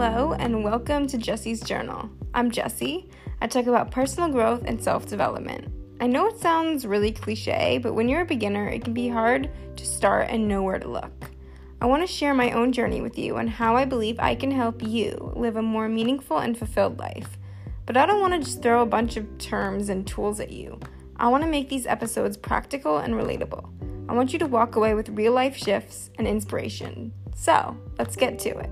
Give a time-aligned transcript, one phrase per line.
[0.00, 2.08] Hello, and welcome to Jesse's Journal.
[2.32, 3.10] I'm Jesse.
[3.42, 5.72] I talk about personal growth and self development.
[6.00, 9.50] I know it sounds really cliche, but when you're a beginner, it can be hard
[9.74, 11.32] to start and know where to look.
[11.80, 14.52] I want to share my own journey with you and how I believe I can
[14.52, 17.36] help you live a more meaningful and fulfilled life.
[17.84, 20.78] But I don't want to just throw a bunch of terms and tools at you.
[21.16, 23.68] I want to make these episodes practical and relatable.
[24.08, 27.12] I want you to walk away with real life shifts and inspiration.
[27.34, 28.70] So, let's get to it.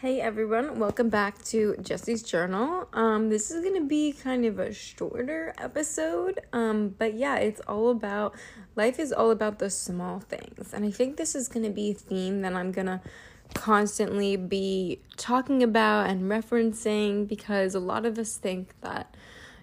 [0.00, 2.88] Hey everyone, welcome back to Jesse's Journal.
[2.92, 7.90] Um, this is gonna be kind of a shorter episode, um, but yeah, it's all
[7.90, 8.36] about
[8.76, 11.94] life is all about the small things, and I think this is gonna be a
[11.94, 13.02] theme that I'm gonna
[13.54, 19.16] constantly be talking about and referencing because a lot of us think that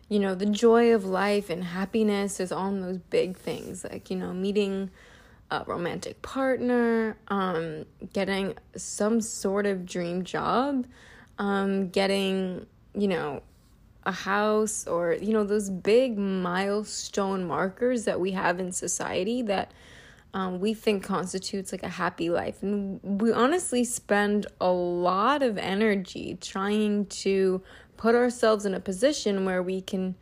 [0.10, 4.18] you know the joy of life and happiness is on those big things like you
[4.18, 4.92] know meeting
[5.52, 10.86] a romantic partner, um, getting some sort of dream job,
[11.38, 13.42] um, getting, you know,
[14.06, 19.72] a house or, you know, those big milestone markers that we have in society that
[20.34, 22.62] um, we think constitutes like a happy life.
[22.62, 27.62] And we honestly spend a lot of energy trying to
[27.98, 30.16] put ourselves in a position where we can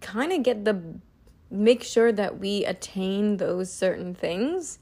[0.00, 0.80] kind of get the
[1.52, 4.78] make sure that we attain those certain things.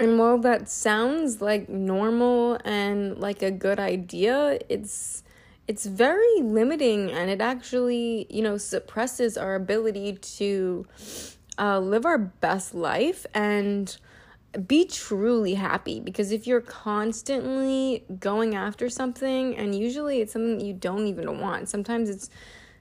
[0.00, 5.22] And while that sounds like normal and like a good idea, it's
[5.66, 10.86] it's very limiting and it actually, you know, suppresses our ability to
[11.58, 13.96] uh, live our best life and
[14.66, 20.64] be truly happy because if you're constantly going after something and usually it's something that
[20.64, 22.30] you don't even want sometimes it's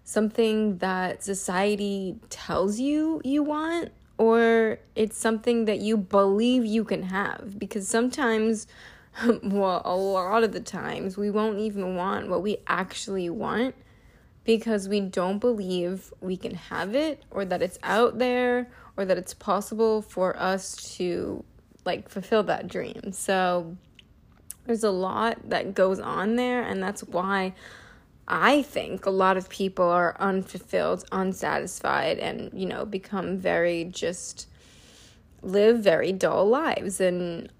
[0.03, 7.03] something that society tells you you want or it's something that you believe you can
[7.03, 8.67] have because sometimes
[9.43, 13.75] well a lot of the times we won't even want what we actually want
[14.43, 19.17] because we don't believe we can have it or that it's out there or that
[19.17, 21.43] it's possible for us to
[21.85, 23.11] like fulfill that dream.
[23.11, 23.77] So
[24.65, 27.53] there's a lot that goes on there and that's why
[28.27, 34.47] I think a lot of people are unfulfilled, unsatisfied, and, you know, become very just
[35.41, 37.01] live very dull lives.
[37.01, 37.51] And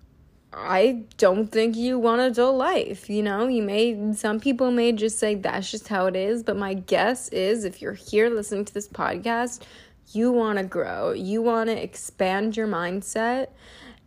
[0.54, 3.10] I don't think you want a dull life.
[3.10, 6.44] You know, you may, some people may just say that's just how it is.
[6.44, 9.64] But my guess is if you're here listening to this podcast,
[10.12, 13.48] you want to grow, you want to expand your mindset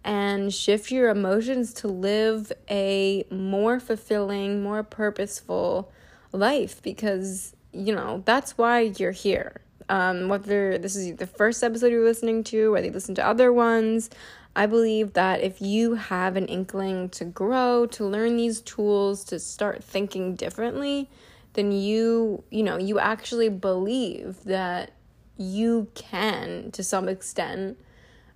[0.04, 5.92] and shift your emotions to live a more fulfilling, more purposeful,
[6.32, 9.60] life because you know that's why you're here.
[9.88, 13.52] Um, whether this is the first episode you're listening to whether you listen to other
[13.52, 14.10] ones
[14.56, 19.38] i believe that if you have an inkling to grow to learn these tools to
[19.38, 21.08] start thinking differently
[21.52, 24.90] then you you know you actually believe that
[25.36, 27.78] you can to some extent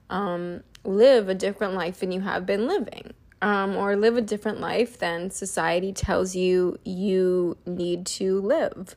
[0.08, 3.12] um, live a different life than you have been living
[3.42, 8.94] um, or live a different life than society tells you you need to live.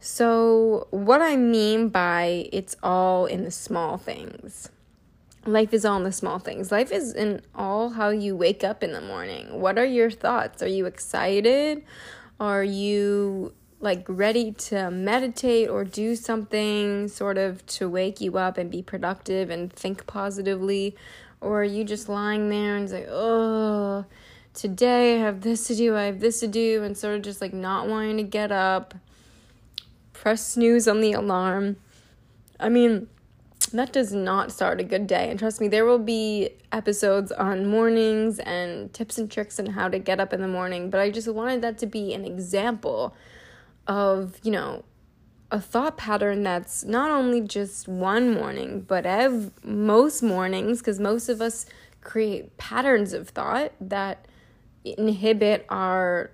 [0.00, 4.68] So, what I mean by it's all in the small things.
[5.46, 6.72] Life is all in the small things.
[6.72, 9.60] Life is in all how you wake up in the morning.
[9.60, 10.62] What are your thoughts?
[10.62, 11.84] Are you excited?
[12.40, 18.56] Are you like ready to meditate or do something sort of to wake you up
[18.56, 20.96] and be productive and think positively?
[21.44, 24.06] Or are you just lying there and it's like, oh,
[24.54, 27.40] today I have this to do, I have this to do, and sort of just
[27.40, 28.94] like not wanting to get up,
[30.12, 31.76] press snooze on the alarm.
[32.58, 33.08] I mean,
[33.72, 35.28] that does not start a good day.
[35.28, 39.88] And trust me, there will be episodes on mornings and tips and tricks on how
[39.88, 40.90] to get up in the morning.
[40.90, 43.14] But I just wanted that to be an example
[43.86, 44.84] of, you know,
[45.54, 51.28] a thought pattern that's not only just one morning, but ev- most mornings, because most
[51.28, 51.64] of us
[52.00, 54.26] create patterns of thought that
[54.84, 56.32] inhibit our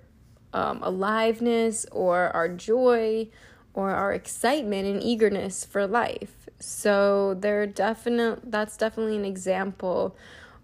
[0.53, 3.27] um, aliveness or our joy
[3.75, 6.49] or our excitement and eagerness for life.
[6.59, 10.17] So there definite that's definitely an example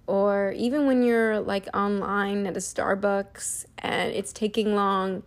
[0.07, 5.21] or even when you're like online at a Starbucks and it's taking long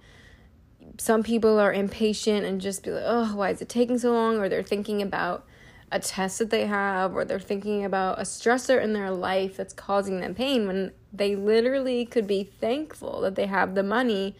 [1.00, 4.36] some people are impatient and just be like, oh, why is it taking so long?
[4.36, 5.46] Or they're thinking about
[5.90, 9.72] a test that they have, or they're thinking about a stressor in their life that's
[9.72, 14.36] causing them pain when they literally could be thankful that they have the money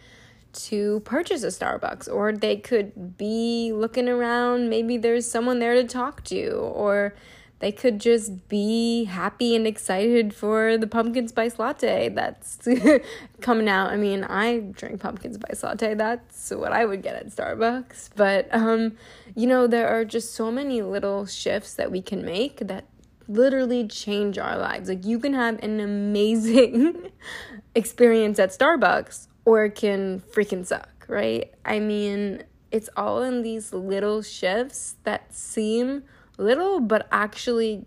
[0.53, 4.69] to purchase a Starbucks, or they could be looking around.
[4.69, 7.15] Maybe there's someone there to talk to, or
[7.61, 12.67] they could just be happy and excited for the pumpkin spice latte that's
[13.41, 13.91] coming out.
[13.91, 15.93] I mean, I drink pumpkin spice latte.
[15.93, 18.09] That's what I would get at Starbucks.
[18.15, 18.97] But um,
[19.35, 22.85] you know, there are just so many little shifts that we can make that
[23.27, 24.89] literally change our lives.
[24.89, 27.11] Like you can have an amazing
[27.75, 31.53] experience at Starbucks or it can freaking suck, right?
[31.63, 36.03] I mean, it's all in these little shifts that seem
[36.41, 37.85] little but actually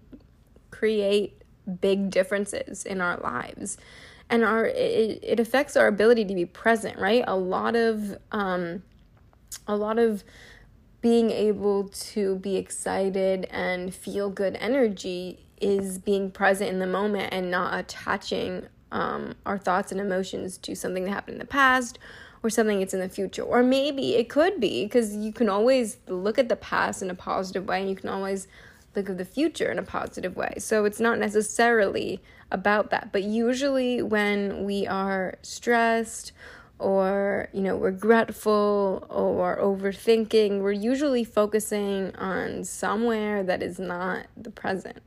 [0.70, 1.42] create
[1.80, 3.76] big differences in our lives.
[4.30, 7.24] And our it, it affects our ability to be present right?
[7.26, 8.82] A lot of um
[9.66, 10.24] a lot of
[11.00, 17.28] being able to be excited and feel good energy is being present in the moment
[17.32, 21.98] and not attaching um, our thoughts and emotions to something that happened in the past
[22.44, 23.42] or something that's in the future.
[23.42, 27.14] Or maybe it could be because you can always look at the past in a
[27.14, 28.46] positive way and you can always
[28.94, 30.54] look at the future in a positive way.
[30.58, 32.20] So it's not necessarily
[32.50, 33.10] about that.
[33.12, 36.32] But usually when we are stressed
[36.78, 44.50] or you know regretful or overthinking we're usually focusing on somewhere that is not the
[44.50, 45.00] present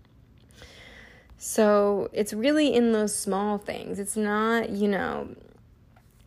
[1.37, 5.27] so it's really in those small things it's not you know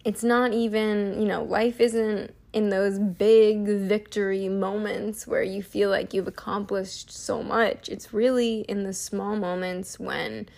[0.04, 5.88] it's not even you know life isn't in those big victory moments where you feel
[5.88, 10.48] like you've accomplished so much it's really in the small moments when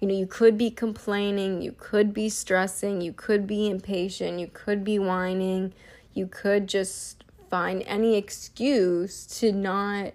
[0.00, 4.48] you know, you could be complaining, you could be stressing, you could be impatient, you
[4.52, 5.72] could be whining,
[6.14, 10.12] you could just find any excuse to not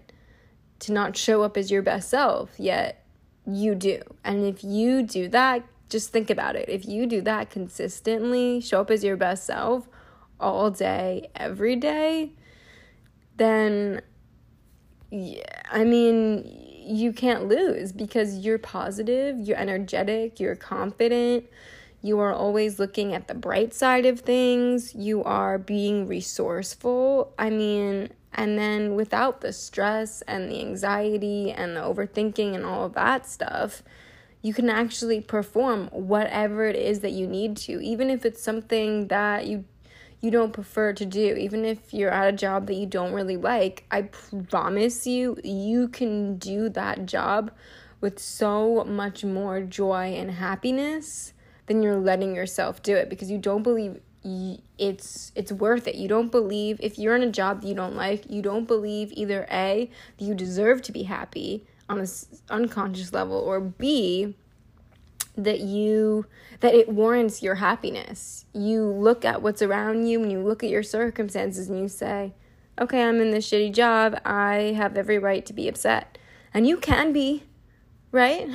[0.80, 3.06] to not show up as your best self, yet
[3.45, 4.01] you do.
[4.24, 5.63] And if you do that,
[5.94, 6.68] just think about it.
[6.68, 9.88] If you do that consistently, show up as your best self
[10.40, 12.34] all day, every day,
[13.38, 14.01] then
[15.12, 16.44] yeah, I mean,
[16.86, 21.45] you can't lose because you're positive, you're energetic, you're confident,
[22.01, 27.34] you are always looking at the bright side of things, you are being resourceful.
[27.38, 32.86] I mean, and then without the stress and the anxiety and the overthinking and all
[32.86, 33.84] of that stuff,
[34.44, 39.07] you can actually perform whatever it is that you need to, even if it's something
[39.07, 39.66] that you
[40.22, 43.36] you don't prefer to do, even if you're at a job that you don't really
[43.36, 44.04] like, I
[44.50, 47.51] promise you, you can do that job
[48.00, 51.34] with so much more joy and happiness
[51.66, 54.00] than you're letting yourself do it because you don't believe
[54.78, 55.95] it's it's worth it.
[55.95, 59.12] You don't believe if you're in a job that you don't like, you don't believe
[59.13, 62.07] either A that you deserve to be happy on a
[62.50, 64.35] unconscious level or B
[65.35, 66.25] that you
[66.59, 68.45] that it warrants your happiness.
[68.53, 72.33] You look at what's around you and you look at your circumstances and you say,
[72.80, 74.19] "Okay, I'm in this shitty job.
[74.25, 76.18] I have every right to be upset."
[76.53, 77.44] And you can be,
[78.12, 78.47] right?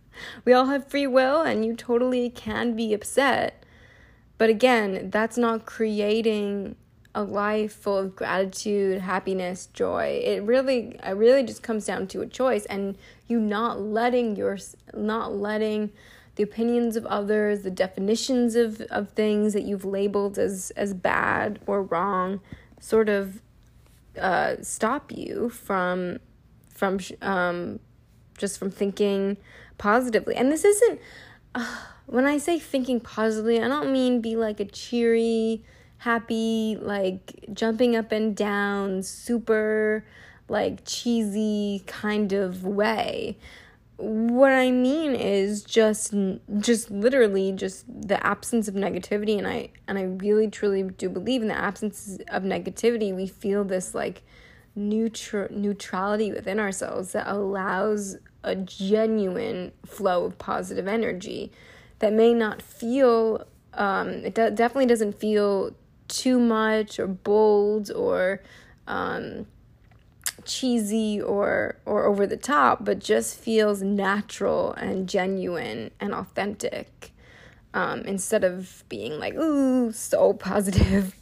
[0.44, 3.64] we all have free will and you totally can be upset.
[4.38, 6.76] But again, that's not creating
[7.16, 10.20] a life full of gratitude, happiness, joy.
[10.22, 12.96] It really it really just comes down to a choice and
[13.26, 14.58] you not letting your
[14.94, 15.92] not letting
[16.36, 21.58] the opinions of others, the definitions of, of things that you've labeled as, as bad
[21.66, 22.40] or wrong
[22.78, 23.40] sort of
[24.20, 26.18] uh, stop you from
[26.68, 27.80] from um,
[28.36, 29.38] just from thinking
[29.78, 30.34] positively.
[30.36, 31.00] And this isn't
[31.54, 35.64] uh, when I say thinking positively, I don't mean be like a cheery,
[35.98, 40.04] happy, like jumping up and down, super
[40.48, 43.36] like cheesy kind of way.
[43.96, 46.14] What I mean is just
[46.58, 51.40] just literally just the absence of negativity and I and I really truly do believe
[51.40, 54.22] in the absence of negativity we feel this like
[54.74, 61.50] neutral neutrality within ourselves that allows a genuine flow of positive energy
[62.00, 65.74] that may not feel um it definitely doesn't feel
[66.08, 68.42] too much or bold or
[68.86, 69.46] um
[70.44, 77.12] cheesy or or over the top, but just feels natural and genuine and authentic.
[77.74, 81.14] Um, instead of being like, ooh, so positive.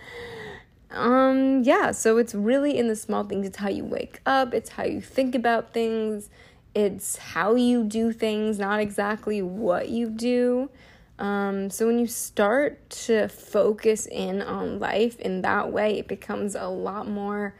[0.90, 3.46] um, yeah, so it's really in the small things.
[3.46, 6.30] It's how you wake up, it's how you think about things,
[6.74, 10.68] it's how you do things, not exactly what you do.
[11.18, 16.54] Um, so when you start to focus in on life in that way, it becomes
[16.54, 17.54] a lot more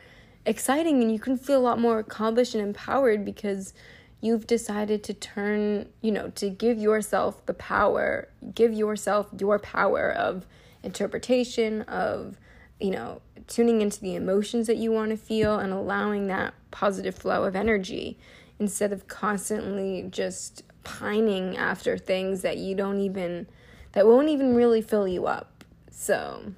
[0.47, 3.75] exciting and you can feel a lot more accomplished and empowered because
[4.21, 10.11] you've decided to turn, you know, to give yourself the power, give yourself your power
[10.11, 10.47] of
[10.83, 12.37] interpretation, of,
[12.81, 17.15] you know, tuning into the emotions that you want to feel and allowing that positive
[17.15, 18.19] flow of energy
[18.59, 23.47] instead of constantly just pining after things that you don't even
[23.93, 25.65] that won't even really fill you up.
[25.91, 26.55] So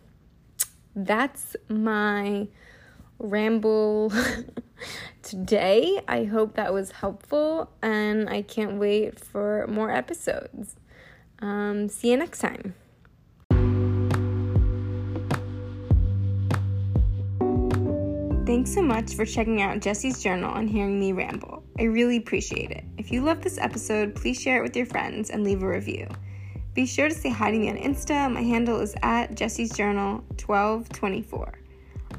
[0.94, 2.46] that's my
[3.18, 4.12] ramble
[5.22, 6.00] today.
[6.06, 10.76] I hope that was helpful and I can't wait for more episodes.
[11.40, 12.74] Um, see you next time.
[18.50, 21.62] Thanks so much for checking out Jesse's journal and hearing me ramble.
[21.78, 22.82] I really appreciate it.
[22.98, 26.08] If you love this episode, please share it with your friends and leave a review.
[26.74, 28.28] Be sure to say hi to me on Insta.
[28.28, 31.60] My handle is at Jesse's Journal 1224.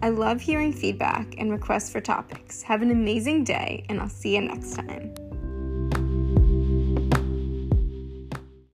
[0.01, 2.61] I love hearing feedback and requests for topics.
[2.61, 5.13] Have an amazing day, and I'll see you next time.